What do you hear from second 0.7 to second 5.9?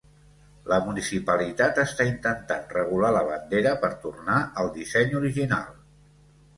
La municipalitat està intentant regular la bandera per tornar al disseny original.